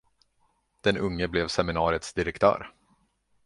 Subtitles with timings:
[0.81, 2.73] Den unge blev seminariets direktör.